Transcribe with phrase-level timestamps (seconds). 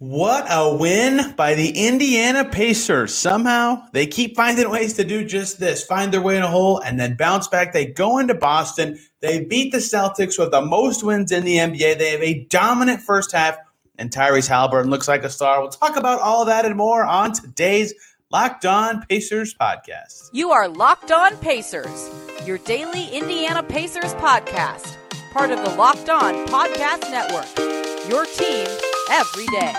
[0.00, 3.12] What a win by the Indiana Pacers.
[3.12, 6.78] Somehow they keep finding ways to do just this find their way in a hole
[6.78, 7.74] and then bounce back.
[7.74, 8.98] They go into Boston.
[9.20, 11.98] They beat the Celtics with the most wins in the NBA.
[11.98, 13.58] They have a dominant first half,
[13.98, 15.60] and Tyrese Haliburton looks like a star.
[15.60, 17.92] We'll talk about all that and more on today's
[18.32, 20.30] Locked On Pacers podcast.
[20.32, 22.08] You are Locked On Pacers,
[22.46, 24.96] your daily Indiana Pacers podcast,
[25.34, 28.08] part of the Locked On Podcast Network.
[28.08, 28.66] Your team
[29.10, 29.74] every day.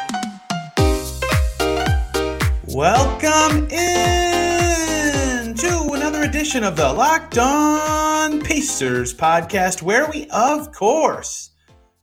[2.67, 11.51] Welcome in to another edition of the Locked On Pacers podcast, where we, of course,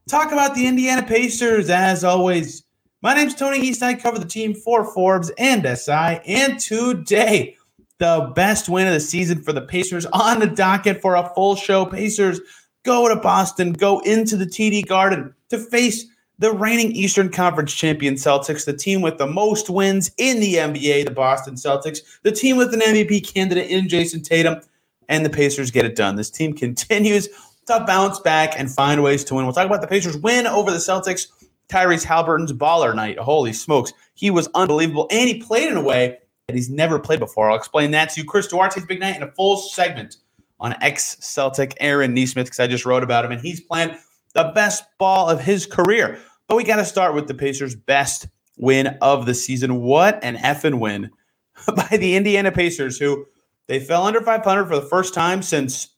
[0.09, 2.65] talk about the Indiana Pacers as always.
[3.03, 3.83] My name's Tony East.
[3.83, 6.21] I cover the team for Forbes and SI.
[6.27, 7.57] And today,
[7.99, 11.57] the best win of the season for the Pacers on the docket for a full
[11.57, 11.85] show.
[11.85, 12.41] Pacers
[12.85, 16.07] go to Boston, go into the TD Garden to face
[16.39, 21.05] the reigning Eastern Conference champion Celtics, the team with the most wins in the NBA,
[21.05, 24.61] the Boston Celtics, the team with an MVP candidate in Jayson Tatum,
[25.09, 26.17] and the Pacers get it done.
[26.17, 27.29] This team continues
[27.67, 29.45] to bounce back and find ways to win.
[29.45, 31.27] We'll talk about the Pacers win over the Celtics.
[31.69, 33.19] Tyrese Haliburton's baller night.
[33.19, 33.93] Holy smokes.
[34.15, 35.07] He was unbelievable.
[35.11, 37.51] And he played in a way that he's never played before.
[37.51, 38.27] I'll explain that to you.
[38.27, 40.17] Chris Duarte's big night in a full segment
[40.61, 43.97] on ex Celtic Aaron Nesmith because I just wrote about him and he's playing
[44.35, 46.19] the best ball of his career.
[46.49, 49.83] But we got to start with the Pacers' best win of the season.
[49.83, 51.11] What an effing win
[51.77, 53.27] by the Indiana Pacers, who
[53.67, 55.89] they fell under 500 for the first time since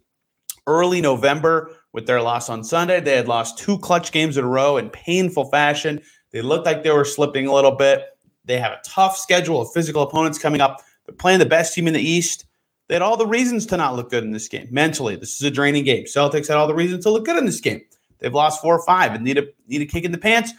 [0.67, 3.01] early November with their loss on Sunday.
[3.01, 6.01] They had lost two clutch games in a row in painful fashion.
[6.33, 8.05] They looked like they were slipping a little bit.
[8.45, 10.83] They have a tough schedule of physical opponents coming up.
[11.07, 12.45] They're playing the best team in the East.
[12.89, 14.67] They had all the reasons to not look good in this game.
[14.71, 16.05] Mentally, this is a draining game.
[16.05, 17.83] Celtics had all the reasons to look good in this game.
[18.21, 20.53] They've lost four or five and need a need a kick in the pants.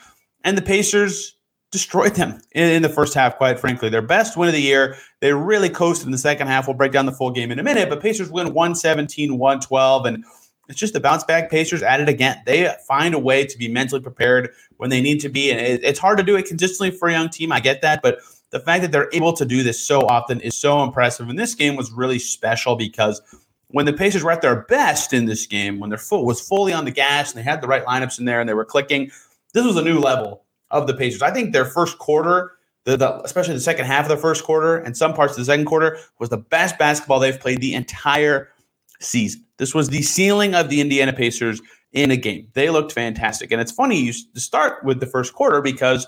[0.43, 1.35] And the Pacers
[1.71, 3.89] destroyed them in, in, the first half, quite frankly.
[3.89, 4.97] Their best win of the year.
[5.21, 6.67] They really coasted in the second half.
[6.67, 10.05] We'll break down the full game in a minute, but Pacers win 117, 112.
[10.05, 10.25] And
[10.67, 12.41] it's just the bounce back Pacers at it again.
[12.45, 15.51] They find a way to be mentally prepared when they need to be.
[15.51, 17.51] And it, it's hard to do it consistently for a young team.
[17.51, 18.01] I get that.
[18.01, 18.19] But
[18.49, 21.29] the fact that they're able to do this so often is so impressive.
[21.29, 23.21] And this game was really special because
[23.71, 26.73] when the Pacers were at their best in this game, when their foot was fully
[26.73, 29.11] on the gas and they had the right lineups in there and they were clicking,
[29.53, 31.21] this was a new level of the Pacers.
[31.21, 32.53] I think their first quarter,
[32.85, 35.45] the, the, especially the second half of the first quarter and some parts of the
[35.45, 38.49] second quarter, was the best basketball they've played the entire
[38.99, 39.45] season.
[39.57, 41.61] This was the ceiling of the Indiana Pacers
[41.91, 42.47] in a game.
[42.53, 43.51] They looked fantastic.
[43.51, 46.07] And it's funny you start with the first quarter because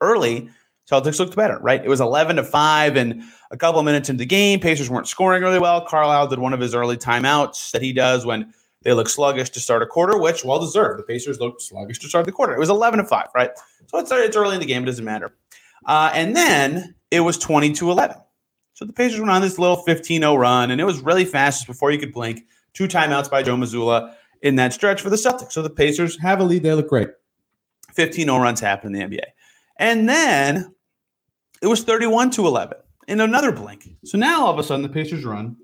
[0.00, 0.48] early–
[0.90, 1.82] Celtics looked better, right?
[1.82, 4.60] It was 11 to 5 and a couple of minutes into the game.
[4.60, 5.80] Pacers weren't scoring really well.
[5.80, 8.52] Carlisle did one of his early timeouts that he does when
[8.82, 10.98] they look sluggish to start a quarter, which well deserved.
[10.98, 12.54] The Pacers looked sluggish to start the quarter.
[12.54, 13.50] It was 11 to 5, right?
[13.86, 14.82] So it's, it's early in the game.
[14.82, 15.34] It doesn't matter.
[15.86, 18.16] Uh, and then it was 20 to 11.
[18.74, 21.60] So the Pacers went on this little 15 0 run, and it was really fast
[21.60, 22.42] just before you could blink.
[22.74, 25.52] Two timeouts by Joe Mazzulla in that stretch for the Celtics.
[25.52, 26.64] So the Pacers have a lead.
[26.64, 27.08] They look great.
[27.92, 29.24] 15 0 runs happen in the NBA.
[29.76, 30.73] And then
[31.64, 32.76] it was 31 to 11
[33.08, 33.88] in another blink.
[34.04, 35.56] So now all of a sudden the Pacers run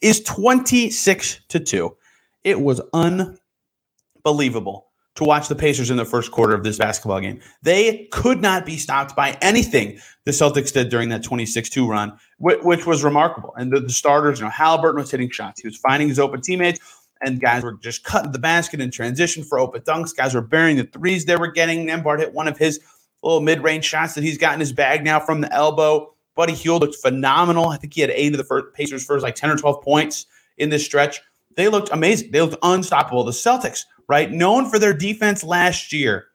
[0.00, 1.96] is 26 to 2.
[2.42, 7.38] It was unbelievable to watch the Pacers in the first quarter of this basketball game.
[7.62, 12.18] They could not be stopped by anything the Celtics did during that 26 2 run,
[12.40, 13.54] which, was remarkable.
[13.56, 15.60] And the, the, starters, you know, Haliburton was hitting shots.
[15.60, 16.80] He was finding his open teammates,
[17.20, 20.16] and guys were just cutting the basket in transition for open dunks.
[20.16, 21.86] Guys were burying the threes they were getting.
[21.86, 22.80] Nembhard hit one of his
[23.22, 26.12] little mid-range shots that he's got in his bag now from the elbow.
[26.34, 27.68] Buddy Hield looked phenomenal.
[27.68, 30.26] I think he had eight of the first Pacers' first like 10 or 12 points
[30.56, 31.20] in this stretch.
[31.56, 32.30] They looked amazing.
[32.30, 33.24] They looked unstoppable.
[33.24, 36.26] The Celtics, right, known for their defense last year,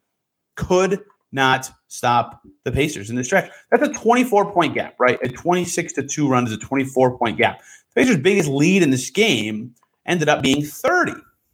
[0.56, 1.02] could
[1.32, 3.50] not stop the Pacers in this stretch.
[3.72, 5.18] That's a 24 point gap, right?
[5.24, 7.62] A 26 to 2 run is a 24 point gap.
[7.94, 9.74] The Pacers' biggest lead in this game
[10.06, 11.14] ended up being 30,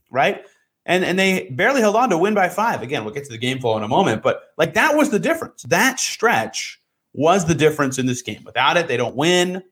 [0.09, 0.44] right?
[0.90, 2.82] And and they barely held on to win by five.
[2.82, 5.20] Again, we'll get to the game flow in a moment, but like that was the
[5.20, 5.62] difference.
[5.64, 6.82] That stretch
[7.14, 8.41] was the difference in this game.
[8.44, 9.64] Without it, they don't win.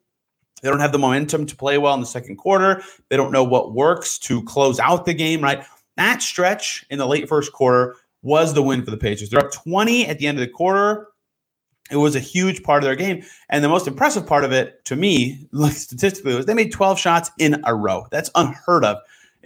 [0.62, 2.84] They don't have the momentum to play well in the second quarter.
[3.10, 5.64] They don't know what works to close out the game, right?
[5.98, 9.30] That stretch in the late first quarter was the win for the Pacers.
[9.30, 11.08] They're up 20 at the end of the quarter.
[11.90, 13.24] It was a huge part of their game.
[13.50, 17.00] And the most impressive part of it to me, like statistically, was they made 12
[17.00, 18.06] shots in a row.
[18.12, 18.98] That's unheard of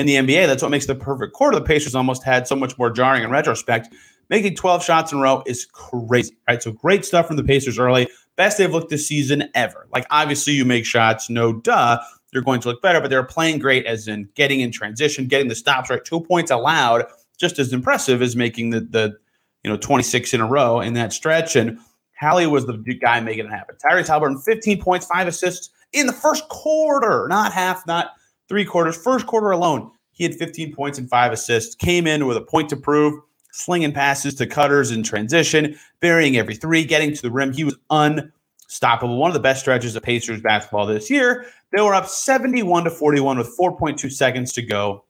[0.02, 0.48] in the NBA.
[0.48, 1.58] That's what makes the perfect quarter.
[1.60, 3.94] The Pacers almost had so much more jarring in retrospect.
[4.30, 6.62] Making 12 shots in a row is crazy, right?
[6.62, 8.08] So great stuff from the Pacers early.
[8.38, 9.88] Best they've looked this season ever.
[9.94, 12.00] Like, obviously, you make shots, no duh,
[12.34, 15.50] you're going to look better, but they're playing great as in getting in transition, getting
[15.50, 16.04] the stops right.
[16.04, 17.06] Two points allowed,
[17.38, 19.18] just as impressive as making the, the
[19.64, 21.56] you know, 26 in a row in that stretch.
[21.56, 21.78] And
[22.20, 23.76] Hallie was the guy making it happen.
[23.84, 28.12] Tyrese Haliburton, 15 points, five assists in the first quarter, not half, not
[28.52, 29.90] three quarters, first quarter alone.
[30.12, 33.18] He had 15 points and five assists, came in with a point to prove,
[33.54, 37.54] slinging passes to cutters in transition, burying every three, getting to the rim.
[37.54, 39.18] He was unstoppable.
[39.18, 41.46] One of the best stretches of Pacers basketball this year.
[41.72, 45.06] They were up 71 to 41 with 4.2 seconds to go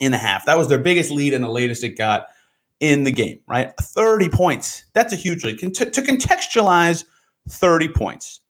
[0.00, 0.44] in the half.
[0.46, 2.26] That was their biggest lead and the latest it got
[2.80, 3.72] in the game, right?
[3.80, 4.84] 30 points.
[4.94, 5.60] That's a huge lead.
[5.60, 7.04] to, contextualize
[7.48, 8.40] 30 points,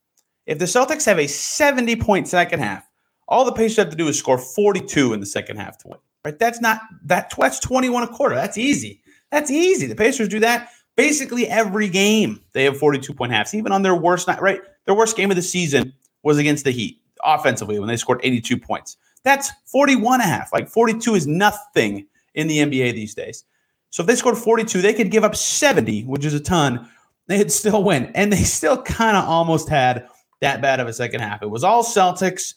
[0.47, 2.89] if the Celtics have a 70 point second half,
[3.29, 5.99] all the Pacers have to do is score 42 in the second half to win.
[6.25, 6.39] Right?
[6.39, 8.35] That's not that that's 21 a quarter.
[8.35, 9.03] That's easy.
[9.31, 9.87] That's easy.
[9.87, 12.41] The Pacers do that basically every game.
[12.53, 14.61] They have 42 point halves, even on their worst night, right?
[14.87, 15.93] Their worst game of the season
[16.23, 18.97] was against the Heat offensively when they scored 82 points.
[19.23, 20.53] That's 41 and a half.
[20.53, 23.45] Like 42 is nothing in the NBA these days.
[23.91, 26.89] So if they scored 42, they could give up 70, which is a ton.
[27.27, 28.07] They'd still win.
[28.15, 30.09] And they still kind of almost had
[30.41, 31.43] that bad of a second half.
[31.43, 32.55] It was all Celtics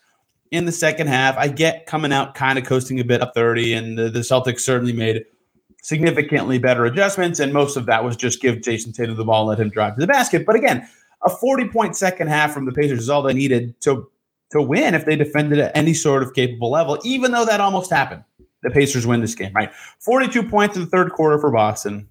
[0.52, 1.38] in the second half.
[1.38, 4.62] I get coming out kind of coasting a bit up 30, and the, the Celtics
[4.62, 5.26] certainly made
[5.82, 7.40] significantly better adjustments.
[7.40, 10.02] And most of that was just give Jayson Tatum the ball let him drive to
[10.02, 10.46] the basket.
[10.46, 10.88] But again,
[11.26, 14.10] a 40 point second half from the Pacers is all they needed to,
[14.52, 17.92] to win if they defended at any sort of capable level, even though that almost
[17.92, 18.24] happened.
[18.64, 19.72] The Pacers win this game, right?
[20.00, 22.10] 42 points in the third quarter for Boston.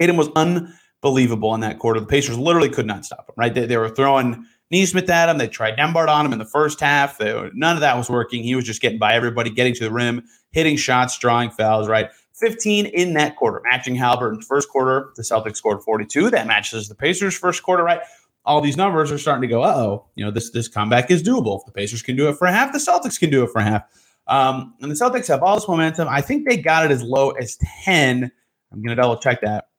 [0.00, 2.00] Tatum was unbelievable in that quarter.
[2.00, 3.54] The Pacers literally could not stop him, right?
[3.54, 5.38] They, they were throwing Nesmith at him.
[5.38, 7.18] They tried Nembhard on him in the first half.
[7.18, 8.42] They, none of that was working.
[8.42, 12.10] He was just getting by everybody, getting to the rim, hitting shots, drawing fouls, right?
[12.34, 15.10] 15 in that quarter, matching Haliburton's first quarter.
[15.16, 16.30] The Celtics scored 42.
[16.30, 18.00] That matches the Pacers' first quarter, right?
[18.44, 21.60] All these numbers are starting to go, oh, you know, this this comeback is doable.
[21.60, 23.82] If the Pacers can do it for half, the Celtics can do it for half.
[24.26, 26.08] Um, and the Celtics have all this momentum.
[26.08, 28.30] I think they got it as low as 10.
[28.72, 29.69] I'm going to double check that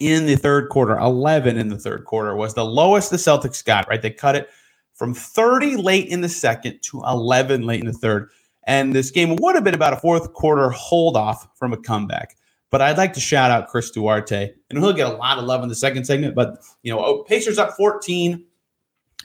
[0.00, 3.88] in the third quarter, 11 in the third quarter was the lowest the Celtics got,
[3.88, 4.00] right?
[4.00, 4.50] They cut it
[4.94, 8.30] from 30 late in the second to 11 late in the third.
[8.66, 12.36] And this game would have been about a fourth quarter hold off from a comeback.
[12.70, 15.62] But I'd like to shout out Chris Duarte, and he'll get a lot of love
[15.62, 16.34] in the second segment.
[16.34, 18.44] But, you know, oh, Pacers up 14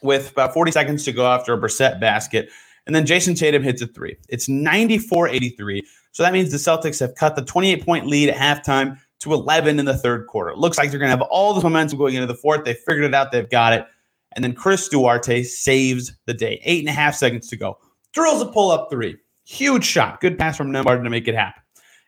[0.02, 2.50] with about 40 seconds to go after a Brissett basket.
[2.86, 4.16] And then Jayson Tatum hits a three.
[4.30, 5.84] It's 94 83.
[6.12, 9.80] So that means the Celtics have cut the 28 point lead at halftime to 11
[9.80, 10.52] in the third quarter.
[10.52, 12.64] It looks like they're going to have all this momentum going into the fourth.
[12.64, 13.32] They figured it out.
[13.32, 13.86] They've got it.
[14.34, 16.62] And then Chris Duarte saves the day.
[16.64, 17.78] Eight and a half seconds to go.
[18.14, 19.18] Drills a pull up three.
[19.46, 20.22] Huge shot.
[20.22, 21.62] Good pass from Nembhard to make it happen.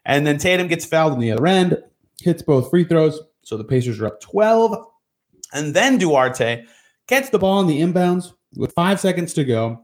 [0.06, 1.81] And then Tatum gets fouled on the other end,
[2.21, 3.19] hits both free throws.
[3.44, 4.85] So the Pacers are up 12.
[5.53, 6.63] And then Duarte
[7.07, 9.83] gets the ball in the inbounds with five seconds to go,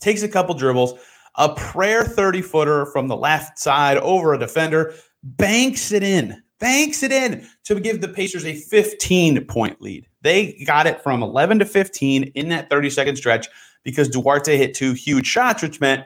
[0.00, 0.94] takes a couple dribbles,
[1.36, 7.02] a prayer 30 footer from the left side over a defender, banks it in banks
[7.02, 10.06] it in to give the Pacers a 15 point lead.
[10.22, 13.48] They got it from 11 to 15 in that 30 second stretch
[13.82, 16.04] because Duarte hit two huge shots, which meant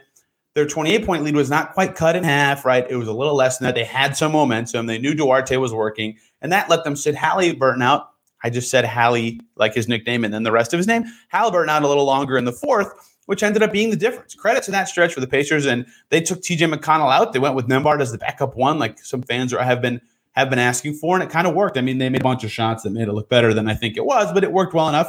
[0.55, 2.87] their 28 point lead was not quite cut in half, right?
[2.89, 3.75] It was a little less than that.
[3.75, 4.87] They had some momentum.
[4.87, 8.09] They knew Duarte was working, and that let them sit Haliburton out.
[8.43, 11.05] I just said Hallie, like his nickname, and then the rest of his name.
[11.33, 12.89] Haliburton out a little longer in the fourth,
[13.27, 14.35] which ended up being the difference.
[14.35, 17.35] Credit to that stretch for the Pacers, and they took TJ McConnell out.
[17.35, 20.01] They went with Nembhard as the backup one, like some fans have been
[20.37, 21.79] have been asking for, and it kind of worked.
[21.79, 23.75] I mean, they made a bunch of shots that made it look better than I
[23.75, 25.09] think it was, but it worked well enough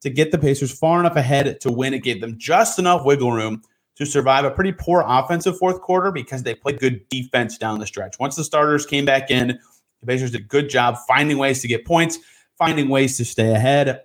[0.00, 1.94] to get the Pacers far enough ahead to win.
[1.94, 3.62] It gave them just enough wiggle room
[3.96, 7.86] to survive a pretty poor offensive fourth quarter because they played good defense down the
[7.86, 8.18] stretch.
[8.18, 9.58] Once the starters came back in,
[10.00, 12.18] the Pacers did a good job finding ways to get points,
[12.58, 14.02] finding ways to stay ahead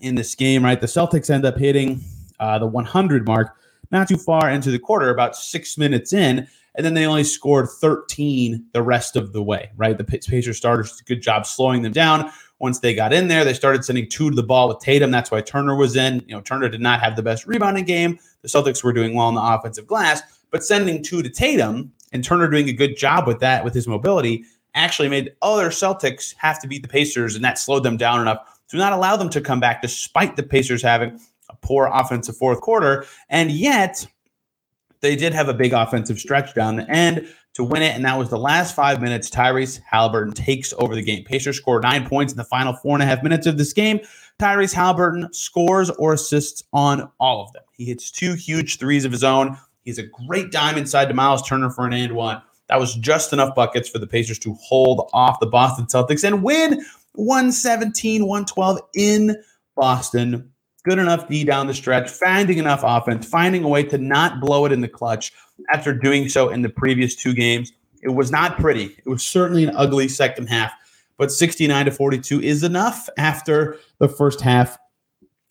[0.00, 0.80] in this game, right?
[0.80, 2.00] The Celtics end up hitting
[2.40, 3.54] uh, the 100 mark
[3.90, 7.68] not too far into the quarter, about six minutes in and then they only scored
[7.68, 9.96] 13 the rest of the way, right?
[9.96, 12.30] The Pacers starters did a good job slowing them down.
[12.58, 15.10] Once they got in there, they started sending two to the ball with Tatum.
[15.10, 16.24] That's why Turner was in.
[16.26, 18.18] You know, Turner did not have the best rebounding game.
[18.42, 22.22] The Celtics were doing well on the offensive glass, but sending two to Tatum and
[22.22, 26.60] Turner doing a good job with that with his mobility actually made other Celtics have
[26.60, 29.40] to beat the Pacers, and that slowed them down enough to not allow them to
[29.40, 33.04] come back, despite the Pacers having a poor offensive fourth quarter.
[33.28, 34.06] And yet,
[35.02, 38.16] they did have a big offensive stretch down the end to win it, and that
[38.16, 39.28] was the last five minutes.
[39.28, 41.24] Tyrese Haliburton takes over the game.
[41.24, 44.00] Pacers scored nine points in the final four and a half minutes of this game.
[44.38, 47.62] Tyrese Haliburton scores or assists on all of them.
[47.72, 49.58] He hits two huge threes of his own.
[49.84, 52.40] He's a great dime inside to Miles Turner for an and one.
[52.68, 56.42] That was just enough buckets for the Pacers to hold off the Boston Celtics and
[56.42, 56.82] win
[57.14, 59.36] 117 112 in
[59.74, 60.51] Boston
[60.84, 64.64] good enough D down the stretch, finding enough offense, finding a way to not blow
[64.66, 65.32] it in the clutch
[65.72, 67.72] after doing so in the previous two games.
[68.02, 68.96] It was not pretty.
[69.04, 70.72] It was certainly an ugly second half
[71.22, 74.76] but 69 to 42 is enough after the first half.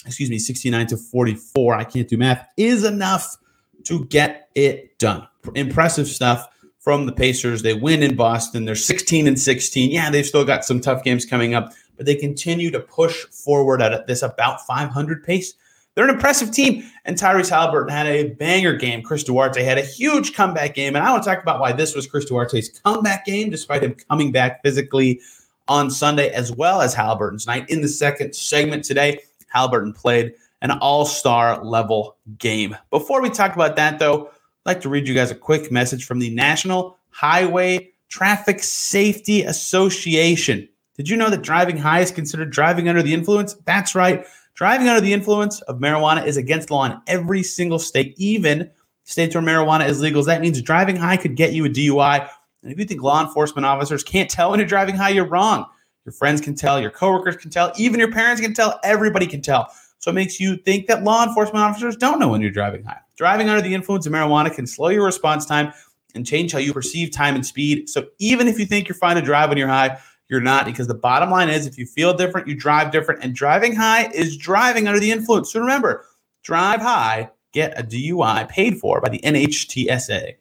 [0.05, 1.75] Excuse me, 69 to 44.
[1.75, 3.37] I can't do math, is enough
[3.85, 5.25] to get it done.
[5.55, 7.61] Impressive stuff from the Pacers.
[7.61, 8.65] They win in Boston.
[8.65, 9.91] They're 16 and 16.
[9.91, 13.81] Yeah, they've still got some tough games coming up, but they continue to push forward
[13.81, 15.53] at this about 500 pace.
[15.95, 16.89] They're an impressive team.
[17.05, 19.01] And Tyrese Haliburton had a banger game.
[19.01, 20.95] Chris Duarte had a huge comeback game.
[20.95, 23.95] And I want to talk about why this was Chris Duarte's comeback game, despite him
[24.09, 25.19] coming back physically
[25.67, 27.69] on Sunday, as well as Haliburton's night.
[27.69, 29.19] In the second segment today,
[29.53, 32.75] Haliburton played an all star level game.
[32.89, 34.31] Before we talk about that, though, I'd
[34.65, 40.67] like to read you guys a quick message from the National Highway Traffic Safety Association.
[40.95, 43.55] Did you know that driving high is considered driving under the influence?
[43.65, 44.25] That's right.
[44.53, 48.69] Driving under the influence of marijuana is against law in every single state, even
[49.05, 50.23] states where marijuana is legal.
[50.23, 52.29] That means driving high could get you a DUI.
[52.63, 55.65] And if you think law enforcement officers can't tell when you're driving high, you're wrong.
[56.05, 59.41] Your friends can tell, your coworkers can tell, even your parents can tell, everybody can
[59.41, 59.71] tell.
[59.99, 62.99] So it makes you think that law enforcement officers don't know when you're driving high.
[63.17, 65.71] Driving under the influence of marijuana can slow your response time
[66.15, 67.87] and change how you perceive time and speed.
[67.87, 69.99] So even if you think you're fine to drive when you're high,
[70.31, 73.21] you're not because the bottom line is if you feel different, you drive different.
[73.21, 75.51] And driving high is driving under the influence.
[75.51, 76.05] So remember,
[76.41, 80.35] drive high, get a DUI paid for by the NHTSA.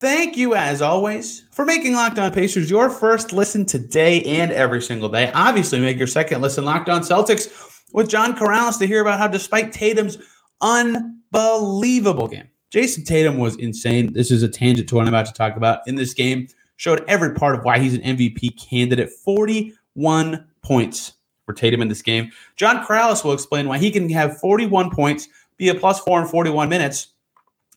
[0.00, 4.80] Thank you, as always, for making Locked On Pacers your first listen today and every
[4.80, 5.30] single day.
[5.34, 9.28] Obviously, make your second listen Locked On Celtics with John Karalis to hear about how,
[9.28, 10.16] despite Tatum's
[10.62, 14.14] unbelievable game, Jayson Tatum was insane.
[14.14, 15.86] This is a tangent to what I'm about to talk about.
[15.86, 16.48] In this game,
[16.80, 19.10] showed every part of why he's an MVP candidate.
[19.10, 21.12] 41 points
[21.44, 22.32] for Tatum in this game.
[22.56, 26.26] John Karalis will explain why he can have 41 points, be a plus four in
[26.26, 27.08] 41 minutes,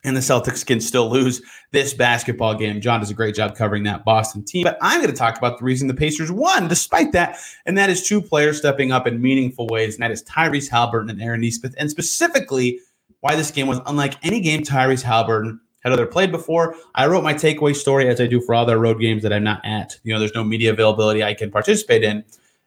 [0.04, 2.80] and the Celtics can still lose this basketball game.
[2.80, 4.64] John does a great job covering that Boston team.
[4.64, 7.90] But I'm going to talk about the reason the Pacers won despite that, and that
[7.90, 11.42] is two players stepping up in meaningful ways, and that is Tyrese Haliburton and Aaron
[11.42, 12.80] Nesmith, and specifically
[13.20, 16.74] why this game was unlike any game Tyrese Haliburton had other played before.
[16.94, 19.44] I wrote my takeaway story as I do for all their road games that I'm
[19.44, 19.98] not at.
[20.02, 22.24] You know, there's no media availability I can participate in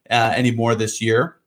[0.09, 1.37] uh, anymore this year.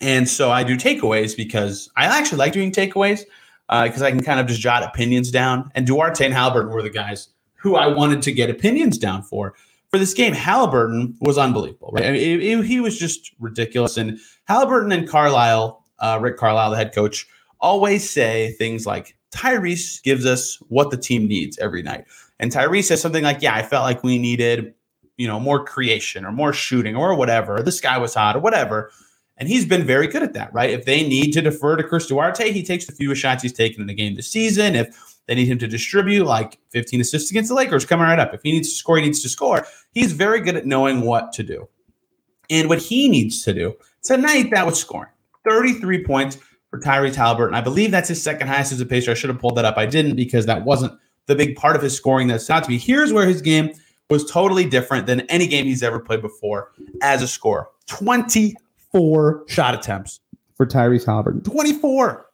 [0.00, 3.24] And so I do takeaways because I actually like doing takeaways
[3.68, 5.70] because uh, I can kind of just jot opinions down.
[5.74, 9.54] And Duarte and Haliburton were the guys who I wanted to get opinions down for.
[9.90, 11.90] For this game, Haliburton was unbelievable.
[11.92, 12.06] Right?
[12.06, 13.96] I mean, it, it, he was just ridiculous.
[13.96, 17.26] And Haliburton and Carlisle, uh, Rick Carlisle, the head coach,
[17.60, 22.04] always say things like, Tyrese gives us what the team needs every night.
[22.38, 24.74] And Tyrese says something like, Yeah, I felt like we needed,
[25.16, 27.62] you know, more creation or more shooting or whatever.
[27.62, 28.90] The sky was hot or whatever.
[29.36, 30.68] And he's been very good at that, right?
[30.68, 33.80] If they need to defer to Chris Duarte, he takes the fewest shots he's taken
[33.80, 34.76] in the game this season.
[34.76, 34.94] If
[35.26, 38.34] they need him to distribute like 15 assists against the Lakers, coming right up.
[38.34, 39.64] If he needs to score, he needs to score.
[39.92, 41.68] He's very good at knowing what to do.
[42.50, 45.12] And what he needs to do tonight, that was scoring
[45.48, 46.38] 33 points,
[46.70, 47.54] for Tyrese Haliburton.
[47.54, 49.10] I believe that's his second highest as a pacer.
[49.10, 49.76] I should have pulled that up.
[49.76, 50.92] I didn't because that wasn't
[51.26, 52.78] the big part of his scoring that's not to be.
[52.78, 53.70] Here's where his game
[54.08, 56.72] was totally different than any game he's ever played before
[57.02, 57.68] as a scorer.
[57.88, 60.20] 24 shot attempts
[60.56, 61.44] for Tyrese Haliburton.
[61.44, 62.26] 24.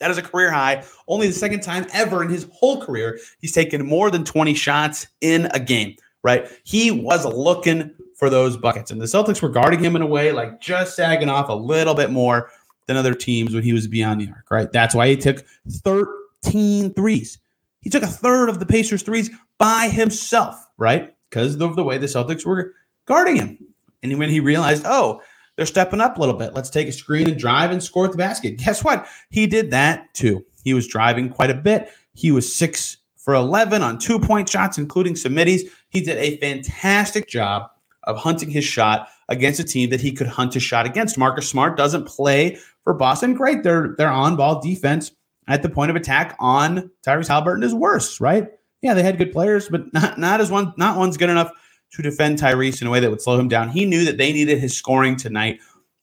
[0.00, 0.84] That is a career high.
[1.06, 5.06] Only the second time ever in his whole career he's taken more than 20 shots
[5.20, 6.48] in a game, right?
[6.64, 8.90] He was looking for those buckets.
[8.90, 11.94] And the Celtics were guarding him in a way like just sagging off a little
[11.94, 12.50] bit more
[12.86, 14.72] than other teams when he was beyond the arc, right?
[14.72, 17.38] That's why he took 13 threes.
[17.80, 21.14] He took a third of the Pacers' threes by himself, right?
[21.28, 22.74] Because of the way the Celtics were
[23.06, 23.58] guarding him.
[24.02, 25.20] And when he realized, oh,
[25.56, 28.12] they're stepping up a little bit, let's take a screen and drive and score at
[28.12, 28.58] the basket.
[28.58, 29.06] Guess what?
[29.30, 30.44] He did that too.
[30.64, 31.90] He was driving quite a bit.
[32.14, 35.70] He was six for 11 on two point shots, including some middies.
[35.90, 37.70] He did a fantastic job
[38.04, 41.18] of hunting his shot against a team that he could hunt his shot against.
[41.18, 43.34] Marcus Smart doesn't play for Boston.
[43.34, 43.62] Great.
[43.62, 45.10] Their their on ball defense
[45.48, 48.48] at the point of attack on Tyrese Haliburton is worse, right?
[48.82, 51.50] Yeah, they had good players, but not not as one not one's good enough
[51.92, 53.68] to defend Tyrese in a way that would slow him down.
[53.68, 55.60] He knew that they needed his scoring tonight,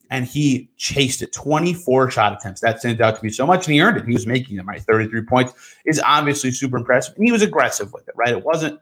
[0.09, 1.31] and he chased it.
[1.33, 2.61] 24 shot attempts.
[2.61, 4.05] That stands out to me so much, and he earned it.
[4.05, 4.81] He was making them, right?
[4.81, 5.53] 33 points
[5.85, 7.15] is obviously super impressive.
[7.15, 8.29] And he was aggressive with it, right?
[8.29, 8.79] It wasn't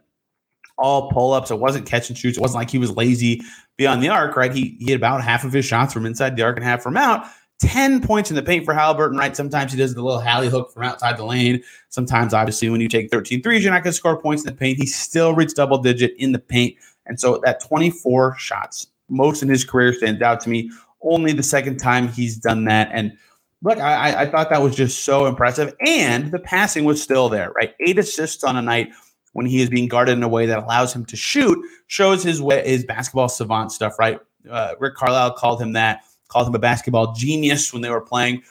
[0.77, 1.51] all pull ups.
[1.51, 2.37] It wasn't catch and shoots.
[2.37, 3.41] It wasn't like he was lazy
[3.77, 4.53] beyond the arc, right?
[4.53, 6.97] He, he had about half of his shots from inside the arc and half from
[6.97, 7.25] out.
[7.59, 9.35] 10 points in the paint for Haliburton, right?
[9.35, 11.63] Sometimes he does the little Hallie hook from outside the lane.
[11.89, 14.55] Sometimes, obviously, when you take 13 threes, you're not going to score points in the
[14.55, 14.77] paint.
[14.77, 16.77] He still reached double digit in the paint.
[17.07, 20.69] And so that 24 shots, most in his career, stands out to me.
[21.01, 22.89] Only the second time he's done that.
[22.91, 23.17] And
[23.63, 25.73] look, I, I thought that was just so impressive.
[25.85, 27.73] And the passing was still there, right?
[27.79, 28.91] Eight assists on a night
[29.33, 31.57] when he is being guarded in a way that allows him to shoot
[31.87, 34.19] shows his way, his basketball savant stuff, right?
[34.49, 38.41] Uh, Rick Carlisle called him that, called him a basketball genius when they were playing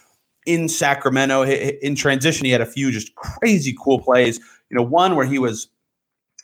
[0.46, 1.44] in Sacramento.
[1.44, 4.38] In transition, he had a few just crazy cool plays.
[4.70, 5.68] You know, one where he was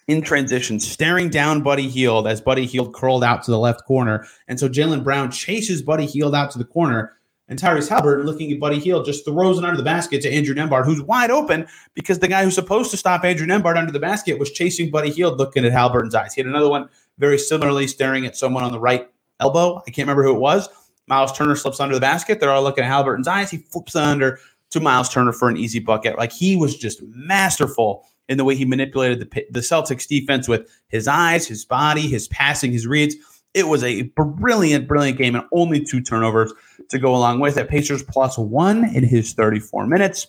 [0.08, 4.26] in transition, staring down Buddy Hield as Buddy Hield curled out to the left corner.
[4.48, 7.12] And so Jaylen Brown chases Buddy Hield out to the corner.
[7.48, 10.54] And Tyrese Haliburton, looking at Buddy Hield, just throws it under the basket to Andrew
[10.54, 13.98] Nembhard, who's wide open because the guy who's supposed to stop Andrew Nembhard under the
[13.98, 16.34] basket was chasing Buddy Hield, looking at Haliburton's eyes.
[16.34, 19.08] He had another one very similarly staring at someone on the right
[19.40, 19.78] elbow.
[19.86, 20.68] I can't remember who it was.
[21.08, 22.40] Miles Turner slips under the basket.
[22.40, 23.50] They're all looking at Haliburton's eyes.
[23.50, 24.38] He flips it under
[24.70, 26.16] to Miles Turner for an easy bucket.
[26.16, 30.70] Like he was just masterful in the way he manipulated the, the Celtics defense with
[30.88, 33.14] his eyes, his body, his passing, his reads.
[33.54, 36.52] It was a brilliant, brilliant game and only two turnovers
[36.88, 37.68] to go along with it.
[37.68, 40.26] Pacers plus one in his 34 minutes.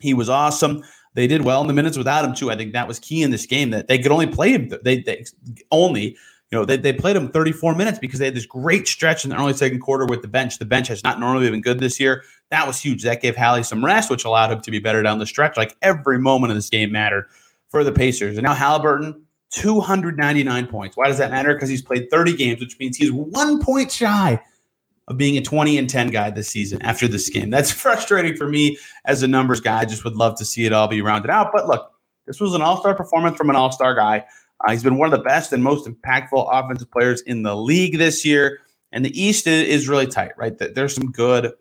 [0.00, 0.82] He was awesome.
[1.14, 2.50] They did well in the minutes without him too.
[2.50, 4.70] I think that was key in this game that they could only play him.
[4.82, 5.24] They, they
[5.70, 6.16] only
[6.50, 9.30] you know, they, they played him 34 minutes because they had this great stretch in
[9.30, 10.58] the early second quarter with the bench.
[10.58, 12.22] The bench has not normally been good this year.
[12.50, 13.02] That was huge.
[13.02, 15.56] That gave Hallie some rest, which allowed him to be better down the stretch.
[15.56, 17.26] Like every moment of this game mattered
[17.68, 18.36] for the Pacers.
[18.36, 19.22] And now Haliburton,
[19.52, 20.96] 299 points.
[20.96, 21.54] Why does that matter?
[21.54, 24.40] Because he's played 30 games, which means he's one point shy
[25.08, 27.50] of being a 20 and 10 guy this season after this game.
[27.50, 29.80] That's frustrating for me as a numbers guy.
[29.80, 31.50] I just would love to see it all be rounded out.
[31.52, 31.92] But look,
[32.26, 34.24] this was an all star performance from an all star guy.
[34.64, 37.98] Uh, he's been one of the best and most impactful offensive players in the league
[37.98, 38.60] this year.
[38.92, 40.56] And the East is, really tight, right?
[40.58, 41.52] There's some good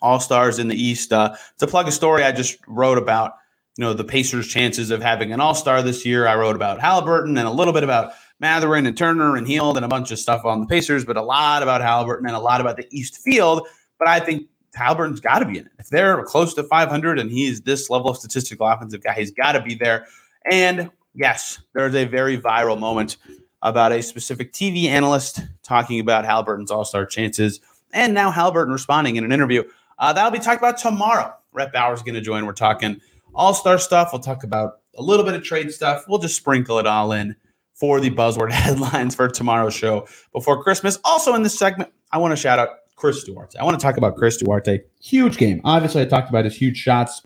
[0.00, 1.12] all stars in the East.
[1.12, 3.34] Uh, to plug a story I just wrote about,
[3.76, 6.26] you know, the Pacers' chances of having an all star this year.
[6.26, 9.84] I wrote about Haliburton and a little bit about Mathurin and Turner and Hield and
[9.84, 12.60] a bunch of stuff on the Pacers, but a lot about Haliburton and a lot
[12.60, 13.66] about the East field.
[13.98, 15.72] But I think Haliburton's got to be in it.
[15.78, 19.52] If they're close to 500 and he's this level of statistical offensive guy, he's got
[19.52, 20.06] to be there.
[20.50, 23.16] And yes, there's a very viral moment
[23.62, 27.60] about a specific TV analyst talking about Haliburton's All Star chances,
[27.92, 29.62] and now Haliburton responding in an interview.
[29.98, 31.34] Uh, that'll be talked about tomorrow.
[31.52, 32.44] Rhett Bauer's going to join.
[32.44, 33.00] We're talking
[33.34, 34.10] All Star stuff.
[34.12, 36.04] We'll talk about a little bit of trade stuff.
[36.08, 37.36] We'll just sprinkle it all in
[37.74, 40.98] for the buzzword headlines for tomorrow's show before Christmas.
[41.04, 43.58] Also, in this segment, I want to shout out Chris Duarte.
[43.58, 44.80] I want to talk about Chris Duarte.
[45.00, 45.60] Huge game.
[45.64, 47.22] Obviously, I talked about his huge shots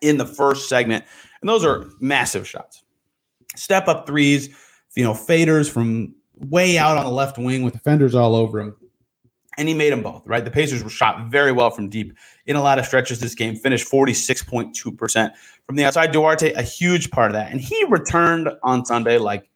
[0.00, 1.04] in the first segment,
[1.40, 2.82] and those are massive shots
[3.56, 4.48] step up threes,
[4.94, 8.76] you know, faders from way out on the left wing with defenders all over him.
[9.58, 10.44] And he made them both, right?
[10.44, 12.12] The Pacers were shot very well from deep
[12.44, 15.30] in a lot of stretches this game, finished 46.2%
[15.64, 16.12] from the outside.
[16.12, 17.50] Duarte, a huge part of that.
[17.50, 19.48] And he returned on Sunday like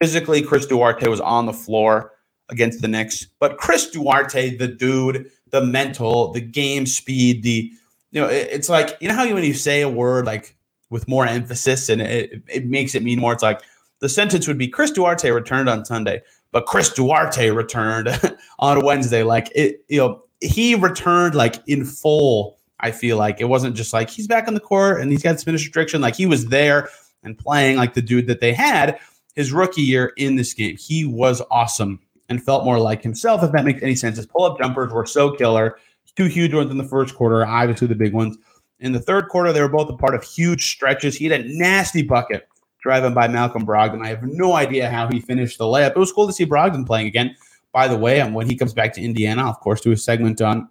[0.00, 2.12] physically, Chris Duarte was on the floor
[2.48, 3.26] against the Knicks.
[3.40, 7.70] But Chris Duarte, the dude, the mental, the game speed, the,
[8.10, 10.56] you know, it's like, you know how when you say a word like
[10.90, 13.32] with more emphasis and it, it makes it mean more.
[13.32, 13.60] It's like
[14.00, 16.22] the sentence would be Chris Duarte returned on Sunday,
[16.52, 18.08] but Chris Duarte returned
[18.58, 19.22] on Wednesday.
[19.22, 22.58] Like it, you know, he returned like in full.
[22.80, 25.40] I feel like it wasn't just like he's back on the court and he's got
[25.40, 26.00] finish restriction.
[26.00, 26.88] Like he was there
[27.24, 29.00] and playing like the dude that they had
[29.34, 30.76] his rookie year in this game.
[30.76, 34.16] He was awesome and felt more like himself, if that makes any sense.
[34.16, 35.78] His pull up jumpers were so killer.
[36.16, 38.36] Two huge ones in the first quarter, obviously the big ones.
[38.80, 41.16] In the third quarter, they were both a part of huge stretches.
[41.16, 42.48] He had a nasty bucket
[42.80, 44.04] driving by Malcolm Brogdon.
[44.04, 45.90] I have no idea how he finished the layup.
[45.90, 47.34] It was cool to see Brogdon playing again.
[47.72, 50.40] By the way, and when he comes back to Indiana, of course, do a segment
[50.40, 50.68] on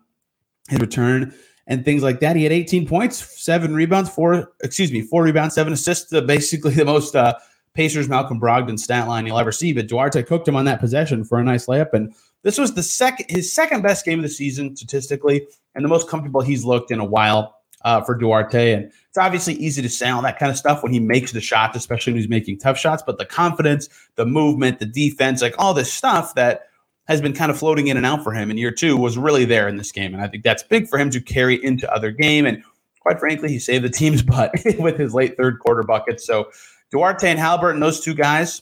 [0.68, 1.34] his return
[1.68, 2.36] and things like that.
[2.36, 6.12] He had 18 points, seven rebounds, four, excuse me, four rebounds, seven assists.
[6.12, 7.36] Uh, basically, the most uh,
[7.74, 9.74] Pacers Malcolm Brogdon stat line you'll ever see.
[9.74, 11.94] But Duarte cooked him on that possession for a nice layup.
[11.94, 15.90] And this was the second, his second best game of the season statistically, and the
[15.90, 18.74] most comfortable he's looked in a while uh, for Duarte.
[18.74, 21.42] And it's obviously easy to say all that kind of stuff when he makes the
[21.42, 23.04] shots, especially when he's making tough shots.
[23.06, 26.68] But the confidence, the movement, the defense, like all this stuff that
[27.08, 29.46] has been kind of floating in and out for him in year two was really
[29.46, 30.14] there in this game.
[30.14, 32.46] And I think that's big for him to carry into other game.
[32.46, 32.64] And
[33.00, 36.20] quite frankly, he saved the team's butt with his late third quarter bucket.
[36.20, 36.52] So
[36.92, 38.62] Duarte and Haliburton, those two guys,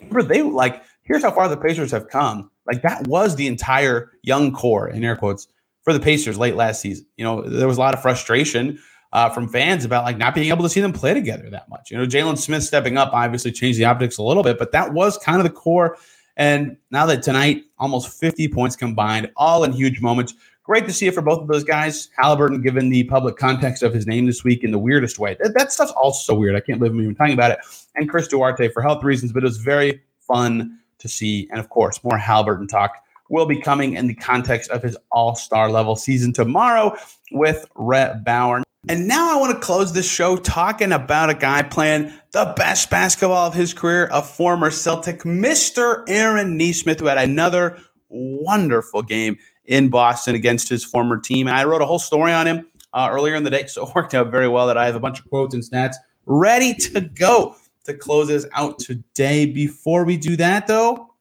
[0.00, 2.50] remember they like, here's how far the Pacers have come.
[2.66, 5.48] Like that was the entire young core in air quotes
[5.82, 7.06] for the Pacers late last season.
[7.16, 8.78] You know, there was a lot of frustration
[9.12, 11.90] uh, from fans about like not being able to see them play together that much.
[11.90, 14.92] You know, Jalen Smith stepping up obviously changed the optics a little bit, but that
[14.92, 15.96] was kind of the core.
[16.36, 20.34] And now that tonight, almost 50 points combined, all in huge moments.
[20.64, 22.08] Great to see it for both of those guys.
[22.18, 25.36] Haliburton, given the public context of his name this week in the weirdest way.
[25.40, 26.54] That, that stuff's also weird.
[26.54, 27.58] I can't believe I'm even talking about it.
[27.96, 31.48] And Chris Duarte for health reasons, but it was very fun to see.
[31.50, 32.94] And of course, more Haliburton talk
[33.32, 36.94] will be coming in the context of his all star level season tomorrow
[37.32, 38.62] with Rhett Bauer.
[38.88, 42.90] And now I want to close this show talking about a guy playing the best
[42.90, 46.04] basketball of his career, a former Celtic, Mr.
[46.08, 51.46] Aaron Nesmith, who had another wonderful game in Boston against his former team.
[51.46, 53.94] And I wrote a whole story on him uh, earlier in the day, so it
[53.94, 55.94] worked out very well that I have a bunch of quotes and stats
[56.26, 59.46] ready to go to close this out today.
[59.46, 61.11] Before we do that, though,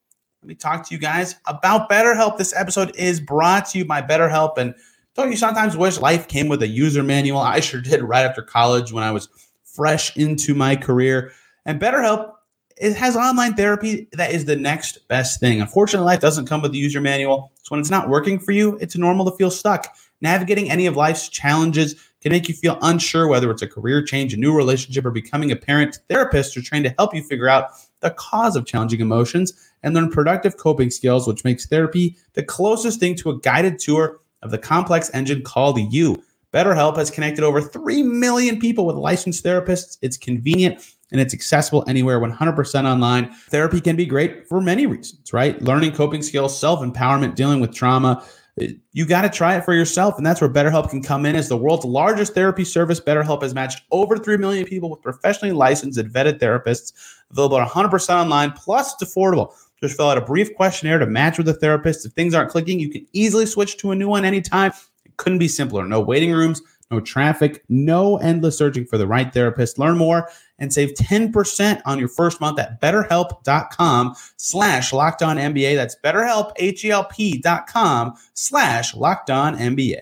[0.42, 2.38] let me talk to you guys about BetterHelp.
[2.38, 4.58] This episode is brought to you by BetterHelp.
[4.58, 4.74] And
[5.14, 7.38] don't you sometimes wish life came with a user manual?
[7.38, 9.30] I sure did right after college when I was
[9.64, 11.32] fresh into my career.
[11.66, 12.34] And BetterHelp
[12.78, 15.62] it has online therapy that is the next best thing.
[15.62, 17.52] Unfortunately, life doesn't come with a user manual.
[17.62, 19.96] So when it's not working for you, it's normal to feel stuck.
[20.22, 24.34] Navigating any of life's challenges can make you feel unsure whether it's a career change,
[24.34, 26.00] a new relationship, or becoming a parent.
[26.10, 27.70] Therapists are trained to help you figure out
[28.02, 33.00] the cause of challenging emotions and learn productive coping skills, which makes therapy the closest
[33.00, 36.22] thing to a guided tour of the complex engine called you.
[36.54, 39.98] BetterHelp has connected over 3 million people with licensed therapists.
[40.02, 43.32] It's convenient and it's accessible anywhere 100% online.
[43.50, 45.62] Therapy can be great for many reasons, right?
[45.62, 48.24] Learning coping skills, self empowerment, dealing with trauma.
[48.58, 50.18] You got to try it for yourself.
[50.18, 53.00] And that's where BetterHelp can come in as the world's largest therapy service.
[53.00, 56.94] BetterHelp has matched over 3 million people with professionally licensed and vetted therapists,
[57.32, 59.54] available 100% online, plus it's affordable.
[59.80, 62.06] Just fill out a brief questionnaire to match with a therapist.
[62.06, 64.72] If things aren't clicking, you can easily switch to a new one anytime.
[65.06, 65.86] It couldn't be simpler.
[65.86, 69.80] No waiting rooms, no traffic, no endless searching for the right therapist.
[69.80, 75.76] Learn more and save 10% on your first month at betterhelp.com slash locked on NBA.
[75.76, 80.02] That's betterhelp, H-E-L-P dot com slash locked on NBA.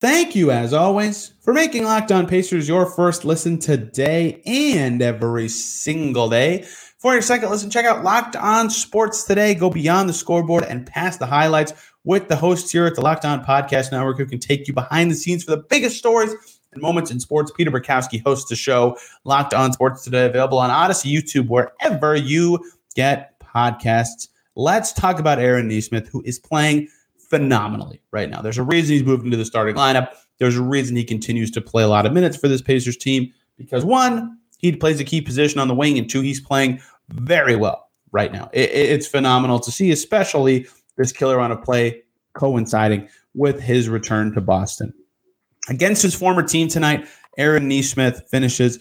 [0.00, 5.48] Thank you, as always, for making Locked On Pacers your first listen today and every
[5.48, 6.66] single day.
[6.98, 9.54] For your second listen, check out Locked On Sports today.
[9.54, 11.72] Go beyond the scoreboard and past the highlights
[12.04, 15.10] with the hosts here at the Locked On Podcast Network who can take you behind
[15.10, 16.34] the scenes for the biggest stories
[16.72, 17.50] and moments in sports.
[17.56, 22.58] Peter Bukowski hosts the show Locked On Sports today, available on Audacy, YouTube, wherever you
[22.94, 24.28] get podcasts.
[24.54, 28.42] Let's talk about Aaron Nesmith, who is playing phenomenally right now.
[28.42, 30.10] There's a reason he's moved into the starting lineup.
[30.38, 33.32] There's a reason he continues to play a lot of minutes for this Pacers team
[33.56, 37.56] because one, he plays a key position on the wing, and two, he's playing very
[37.56, 38.50] well right now.
[38.52, 42.02] It, it's phenomenal to see, especially this killer on a play
[42.34, 44.92] coinciding with his return to Boston.
[45.68, 47.06] Against his former team tonight,
[47.38, 48.78] Aaron Nesmith finishes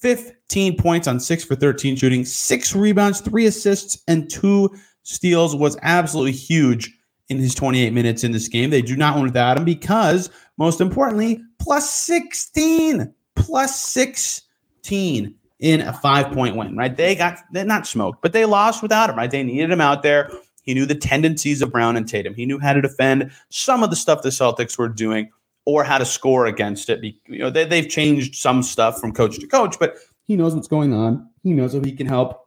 [0.00, 4.70] 15 points on 6 for 13 shooting, 6 rebounds, 3 assists, and 2
[5.02, 6.92] steals was absolutely huge
[7.28, 8.70] in his 28 minutes in this game.
[8.70, 15.92] They do not want without him because, most importantly, plus 16, plus 16 in a
[15.92, 16.94] five point win, right?
[16.94, 19.30] They got, they're not smoked, but they lost without him, right?
[19.30, 20.30] They needed him out there.
[20.66, 22.34] He knew the tendencies of Brown and Tatum.
[22.34, 25.30] He knew how to defend some of the stuff the Celtics were doing
[25.64, 27.02] or how to score against it.
[27.26, 30.68] You know, they, they've changed some stuff from coach to coach, but he knows what's
[30.68, 31.28] going on.
[31.42, 32.42] He knows how he can help.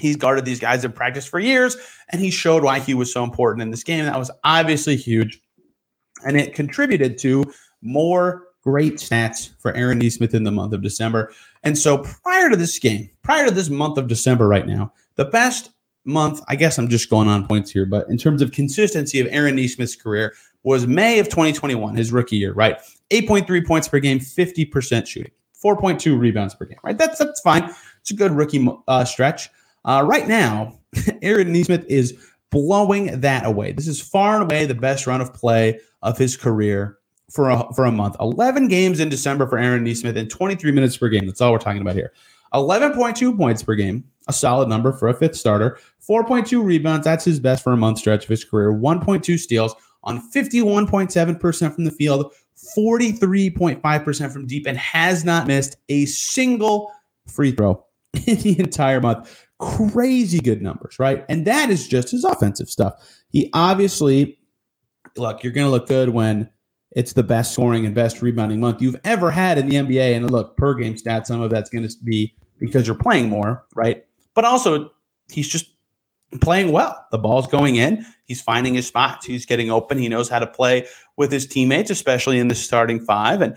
[0.00, 1.76] He's guarded these guys in practice for years,
[2.10, 4.04] and he showed why he was so important in this game.
[4.04, 5.40] That was obviously huge,
[6.26, 7.44] and it contributed to
[7.80, 11.32] more great stats for Aaron Nesmith in the month of December.
[11.62, 15.26] And so, prior to this game, prior to this month of December, right now, the
[15.26, 15.70] best
[16.04, 19.26] month, I guess I'm just going on points here, but in terms of consistency of
[19.30, 22.78] Aaron Nesmith's career, was May of 2021, his rookie year, right?
[23.10, 25.30] 8.3 points per game, 50% shooting,
[25.62, 26.96] 4.2 rebounds per game, right?
[26.96, 27.70] That's that's fine.
[28.00, 29.50] It's a good rookie uh, stretch.
[29.84, 30.78] Uh, right now,
[31.22, 32.16] Aaron Nesmith is
[32.50, 33.72] blowing that away.
[33.72, 36.98] This is far and away the best run of play of his career
[37.30, 38.16] for a, for a month.
[38.20, 41.26] 11 games in December for Aaron Nesmith and 23 minutes per game.
[41.26, 42.12] That's all we're talking about here.
[42.54, 45.78] 11.2 points per game, a solid number for a fifth starter.
[46.08, 48.72] 4.2 rebounds, that's his best for a month stretch of his career.
[48.72, 52.32] 1.2 steals on 51.7% from the field,
[52.76, 56.92] 43.5% from deep, and has not missed a single
[57.26, 57.84] free throw
[58.26, 59.46] in the entire month.
[59.58, 61.24] Crazy good numbers, right?
[61.28, 62.94] And that is just his offensive stuff.
[63.30, 64.38] He obviously,
[65.16, 66.50] look, you're going to look good when
[66.94, 70.16] it's the best scoring and best rebounding month you've ever had in the NBA.
[70.16, 73.64] And look, per game stats, some of that's going to be because you're playing more,
[73.74, 74.04] right?
[74.34, 74.90] But also,
[75.28, 75.66] he's just
[76.40, 77.06] playing well.
[77.10, 78.04] The ball's going in.
[78.24, 79.26] He's finding his spots.
[79.26, 79.98] He's getting open.
[79.98, 83.40] He knows how to play with his teammates, especially in the starting five.
[83.40, 83.56] And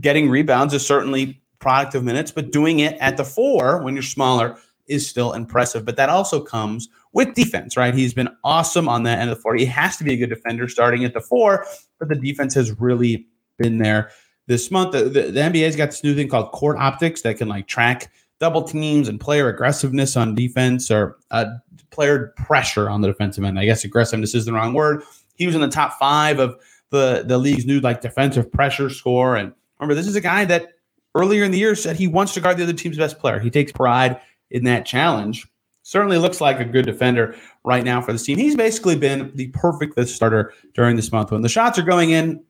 [0.00, 4.02] getting rebounds is certainly product of minutes, but doing it at the four when you're
[4.02, 5.84] smaller is still impressive.
[5.84, 7.94] But that also comes with defense, right?
[7.94, 9.54] He's been awesome on that end of the floor.
[9.54, 11.66] He has to be a good defender starting at the four,
[11.98, 13.26] but the defense has really
[13.58, 14.10] been there
[14.46, 14.92] this month.
[14.92, 18.10] The, the, the NBA's got this new thing called court optics that can like track
[18.40, 21.46] double teams and player aggressiveness on defense or uh,
[21.90, 23.58] player pressure on the defensive end.
[23.58, 25.02] I guess aggressiveness is the wrong word.
[25.34, 26.56] He was in the top five of
[26.90, 30.74] the the league's new like defensive pressure score and Remember, this is a guy that
[31.14, 33.38] earlier in the year said he wants to guard the other team's best player.
[33.38, 34.20] He takes pride
[34.50, 35.46] in that challenge.
[35.82, 38.36] Certainly looks like a good defender right now for this team.
[38.36, 41.30] He's basically been the perfect fifth starter during this month.
[41.30, 42.42] When the shots are going in,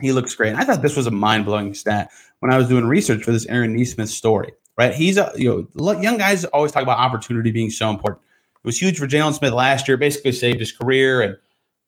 [0.00, 0.50] he looks great.
[0.50, 3.32] And I thought this was a mind blowing stat when I was doing research for
[3.32, 4.52] this Aaron Nesmith story.
[4.78, 8.22] Right, he's a you know young guys always talk about opportunity being so important.
[8.54, 9.96] It was huge for Jalen Smith last year.
[9.96, 11.36] Basically saved his career, and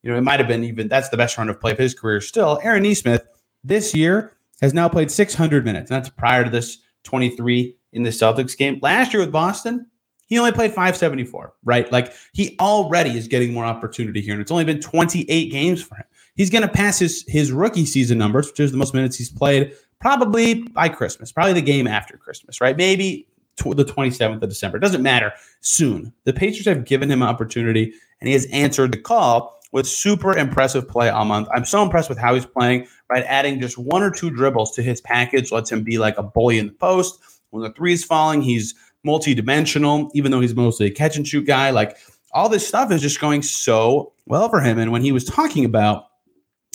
[0.03, 1.93] you know it might have been even that's the best run of play of his
[1.93, 2.19] career.
[2.19, 3.25] Still, Aaron Nesmith
[3.63, 5.91] this year has now played 600 minutes.
[5.91, 8.79] And that's prior to this 23 in the Celtics game.
[8.81, 9.87] Last year with Boston,
[10.27, 11.91] he only played 574, right?
[11.91, 14.33] Like he already is getting more opportunity here.
[14.33, 16.05] And it's only been 28 games for him.
[16.35, 19.29] He's going to pass his, his rookie season numbers, which is the most minutes he's
[19.29, 22.75] played, probably by Christmas, probably the game after Christmas, right?
[22.75, 24.77] Maybe tw- the 27th of December.
[24.77, 25.31] It doesn't matter.
[25.61, 26.11] Soon.
[26.25, 30.35] The Patriots have given him an opportunity, and he has answered the call with super
[30.35, 31.47] impressive play all month.
[31.53, 33.23] I'm so impressed with how he's playing, right?
[33.25, 36.59] Adding just one or two dribbles to his package lets him be like a bully
[36.59, 37.19] in the post.
[37.51, 41.45] When the three is falling, he's multi-dimensional, even though he's mostly a catch and shoot
[41.45, 41.69] guy.
[41.69, 41.97] Like
[42.33, 44.77] all this stuff is just going so well for him.
[44.77, 46.07] And when he was talking about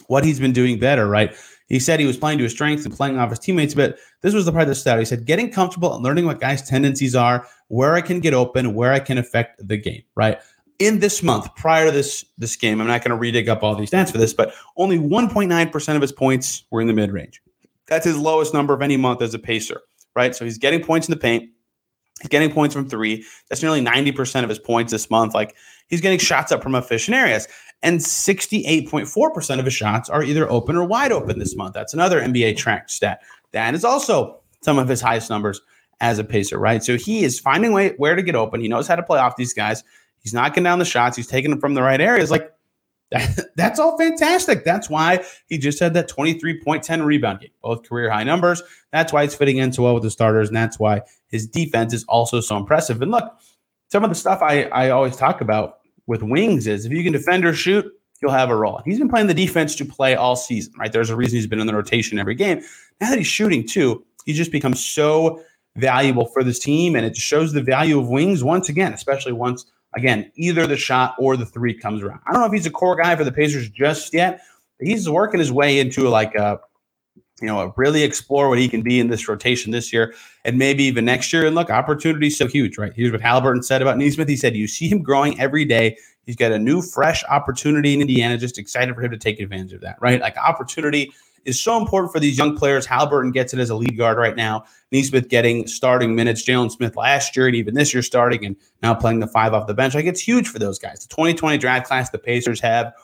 [0.08, 1.34] what he's been doing better, right?
[1.66, 4.34] He said he was playing to his strengths and playing off his teammates, but this
[4.34, 4.98] was the part of the stat.
[4.98, 8.74] He said, getting comfortable and learning what guys' tendencies are, where I can get open,
[8.74, 10.38] where I can affect the game, right?
[10.78, 13.74] in this month prior to this this game, I'm not going to redig up all
[13.74, 17.42] these stats for this, but only 1.9% of his points were in the mid range.
[17.86, 19.82] That's his lowest number of any month as a pacer,
[20.14, 20.34] right?
[20.34, 21.50] So he's getting points in the paint.
[22.20, 23.24] He's getting points from three.
[23.48, 25.34] That's nearly 90% of his points this month.
[25.34, 25.54] Like
[25.88, 27.46] he's getting shots up from efficient areas.
[27.86, 31.72] And 68.4% of his shots are either open or wide open this month.
[31.72, 33.22] That's another NBA track stat.
[33.52, 35.60] That is also some of his highest numbers
[36.00, 36.82] as a pacer, right?
[36.82, 38.60] So he is finding way where to get open.
[38.60, 39.84] He knows how to play off these guys.
[40.18, 41.16] He's knocking down the shots.
[41.16, 42.28] He's taking them from the right areas.
[42.28, 42.52] Like
[43.12, 44.64] that, that's all fantastic.
[44.64, 48.64] That's why he just had that 23.10 rebound game, both career high numbers.
[48.90, 50.48] That's why he's fitting in so well with the starters.
[50.48, 53.00] And that's why his defense is also so impressive.
[53.00, 53.32] And look,
[53.92, 57.12] some of the stuff I, I always talk about with wings is if you can
[57.12, 57.84] defend or shoot,
[58.22, 58.80] you'll have a role.
[58.84, 60.92] He's been playing the defense to play all season, right?
[60.92, 62.62] There's a reason he's been in the rotation every game.
[63.00, 65.42] Now that he's shooting too, he's just become so
[65.76, 66.96] valuable for this team.
[66.96, 69.66] And it shows the value of wings once again, especially once
[69.96, 72.20] Again, either the shot or the three comes around.
[72.26, 74.42] I don't know if he's a core guy for the Pacers just yet.
[74.78, 76.60] he's working his way into like a,
[77.40, 80.84] you know, really explore what he can be in this rotation this year and maybe
[80.84, 81.46] even next year.
[81.46, 82.92] And look, opportunity's so huge, right?
[82.94, 84.28] Here's what Haliburton said about Nesmith.
[84.28, 85.98] He said, You see him growing every day.
[86.24, 88.38] He's got a new, fresh opportunity in Indiana.
[88.38, 90.20] Just excited for him to take advantage of that, right?
[90.20, 91.12] Like opportunity
[91.44, 92.86] is so important for these young players.
[92.86, 94.64] Haliburton gets it as a lead guard right now.
[94.90, 96.44] Nesmith getting starting minutes.
[96.44, 99.66] Jalen Smith last year and even this year starting and now playing the five off
[99.66, 99.94] the bench.
[99.94, 101.00] Like it's huge for those guys.
[101.00, 102.94] The 2020 draft class, the Pacers have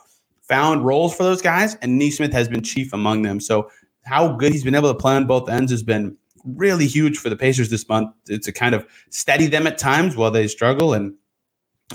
[0.43, 3.41] found roles for those guys, and Nesmith has been chief among them.
[3.41, 3.71] So
[4.05, 7.31] how good he's been able to play on both ends has been really huge for
[7.31, 8.15] the Pacers this month.
[8.29, 10.95] A kind of steady them at times while they struggle.
[10.95, 11.15] And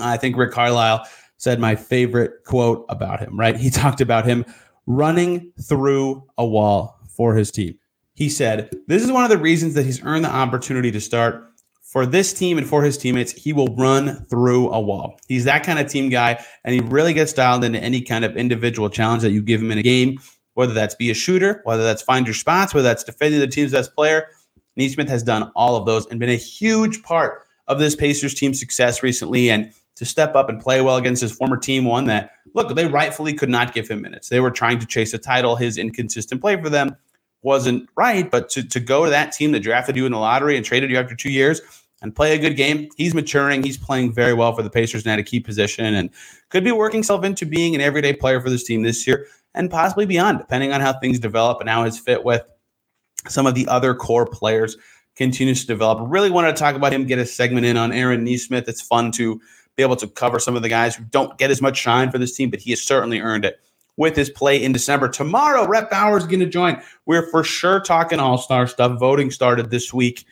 [0.00, 3.56] I think Rick Carlisle said my favorite quote about him, right?
[3.56, 4.44] He talked about him
[4.86, 7.78] running through a wall for his team.
[8.14, 11.44] He said, This is one of the reasons that he's earned the opportunity to start.
[11.82, 15.18] For this team and for his teammates, he will run through a wall.
[15.26, 18.36] He's that kind of team guy, and he really gets dialed into any kind of
[18.36, 20.18] individual challenge that you give him in a game,
[20.58, 23.70] whether that's be a shooter, whether that's find your spots, whether that's defending the team's
[23.70, 24.26] best player.
[24.74, 28.52] Nesmith has done all of those and been a huge part of this Pacers team
[28.52, 29.50] success recently.
[29.50, 31.84] And to step up and play well against his former team.
[31.84, 34.30] One that, look, they rightfully could not give him minutes.
[34.30, 35.54] They were trying to chase a title.
[35.54, 36.96] His inconsistent play for them
[37.42, 38.28] wasn't right.
[38.28, 40.90] But to, to go to that team that drafted you in the lottery and traded
[40.90, 41.60] you after two years
[42.00, 43.64] and play a good game, he's maturing.
[43.64, 46.10] He's playing very well for the Pacers now a key position and
[46.48, 49.26] could be working himself into being an everyday player for this team this year
[49.58, 52.42] and possibly beyond, depending on how things develop and how his fit with
[53.26, 54.78] some of the other core players
[55.16, 55.98] continues to develop.
[56.00, 58.68] Really wanted to talk about him, get a segment in on Aaron Nesmith.
[58.68, 59.40] It's fun to
[59.76, 62.18] be able to cover some of the guys who don't get as much shine for
[62.18, 63.60] this team, but he has certainly earned it
[63.96, 65.08] with his play in December.
[65.08, 66.80] Tomorrow, Rhett Bauer is going to join.
[67.04, 68.98] We're for sure talking All Star stuff.
[68.98, 70.24] Voting started this week.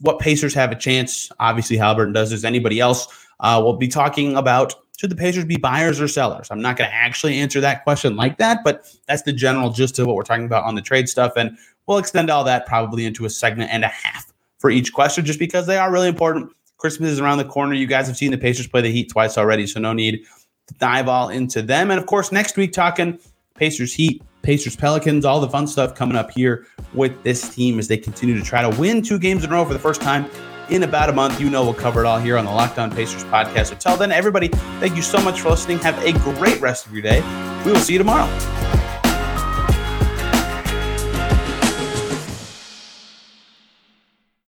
[0.00, 1.30] What Pacers have a chance?
[1.38, 2.32] Obviously, Haliburton does.
[2.32, 3.06] As anybody else?
[3.38, 6.48] Uh, we'll be talking about should the Pacers be buyers or sellers?
[6.50, 9.98] I'm not going to actually answer that question like that, but that's the general gist
[9.98, 11.32] of what we're talking about on the trade stuff.
[11.36, 15.24] And we'll extend all that probably into a segment and a half for each question,
[15.24, 16.52] just because they are really important.
[16.78, 17.74] Christmas is around the corner.
[17.74, 20.24] You guys have seen the Pacers play the Heat twice already, so no need
[20.68, 21.90] to dive all into them.
[21.90, 23.18] And of course, next week talking
[23.54, 27.88] Pacers Heat, Pacers Pelicans, all the fun stuff coming up here with this team as
[27.88, 30.30] they continue to try to win two games in a row for the first time
[30.70, 31.40] in about a month.
[31.40, 33.66] You know, we'll cover it all here on the Locked On Pacers podcast.
[33.66, 34.48] So, till then, everybody,
[34.80, 35.78] thank you so much for listening.
[35.78, 37.20] Have a great rest of your day.
[37.64, 38.73] We will see you tomorrow.